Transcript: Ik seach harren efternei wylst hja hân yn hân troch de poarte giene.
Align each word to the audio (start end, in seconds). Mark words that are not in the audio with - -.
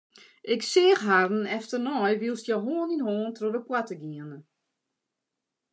Ik 0.53 0.61
seach 0.71 1.01
harren 1.09 1.45
efternei 1.57 2.13
wylst 2.21 2.47
hja 2.47 2.57
hân 2.65 2.93
yn 2.95 3.05
hân 3.07 3.31
troch 3.37 3.53
de 3.55 3.61
poarte 3.67 3.95
giene. 4.01 4.37